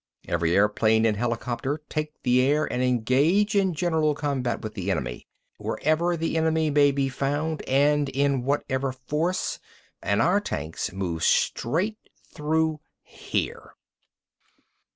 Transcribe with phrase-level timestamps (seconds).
[0.27, 5.27] Every airplane and helicopter take the air and engage in general combat with the enemy,
[5.59, 9.59] wherever the enemy may be found and in whatever force.
[10.01, 11.99] And our tanks move straight
[12.33, 13.75] through here!"